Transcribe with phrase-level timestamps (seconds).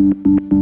[0.00, 0.59] you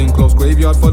[0.00, 0.89] Never close graveyard for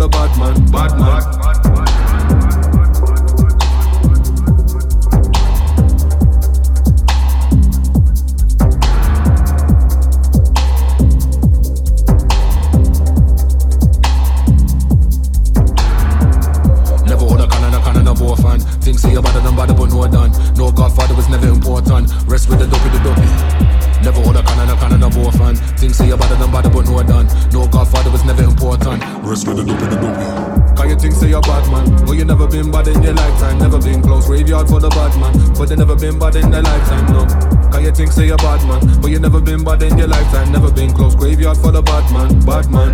[29.38, 30.75] Chris with a dopey the dopey.
[30.75, 33.60] Cause you think say you're bad man, but you never been bad in your lifetime.
[33.60, 36.62] Never been close, graveyard for the bad man, but they never been bad in their
[36.62, 37.25] lifetime, no.
[37.72, 40.51] Can you think say you're bad man, but you never been bad in your lifetime.
[40.51, 42.94] Never been close, graveyard for the bad man, bad man.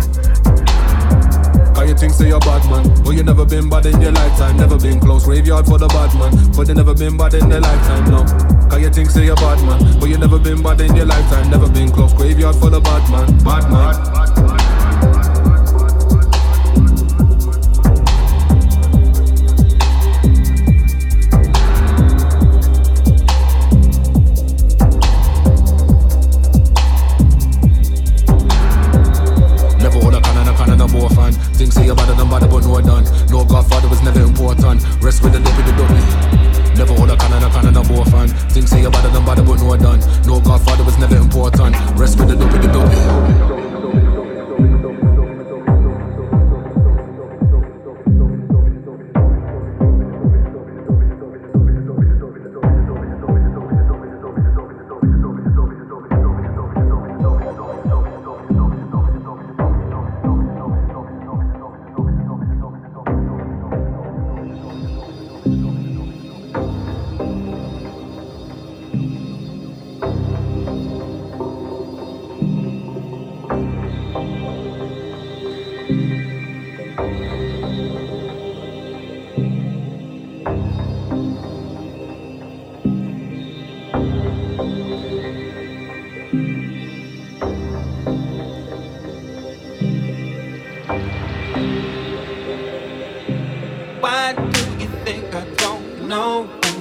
[1.74, 3.02] Can you think say you're bad man?
[3.04, 4.56] But you never been bad in your lifetime.
[4.56, 5.24] Never been close.
[5.24, 6.30] Graveyard for the bad man.
[6.56, 8.24] But they never been bad in their lifetime, no.
[8.70, 9.98] Can you think say you're bad man?
[9.98, 11.50] But you never been bad in your lifetime.
[11.50, 12.14] Never been close.
[12.14, 13.26] Graveyard for the bad man.
[13.42, 14.73] Bad man, bad, bad, bad.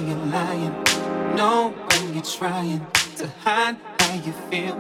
[0.08, 0.74] you're lying.
[1.36, 2.86] Know when you're trying
[3.18, 4.76] to hide how you feel.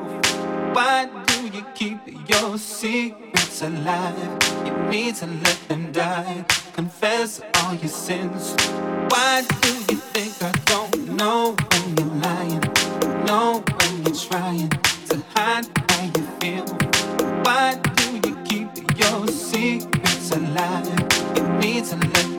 [0.73, 1.99] Why do you keep
[2.29, 4.17] your secrets alive?
[4.65, 6.45] You need to let them die.
[6.73, 8.55] Confess all your sins.
[9.09, 12.63] Why do you think I don't know when you're lying?
[13.25, 14.69] Know when you're trying
[15.09, 16.65] to hide how you feel.
[17.45, 20.87] Why do you keep your secrets alive?
[21.37, 22.32] You need to let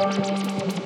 [0.00, 0.79] Música